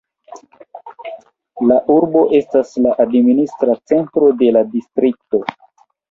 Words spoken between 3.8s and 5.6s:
centro de la distrikto.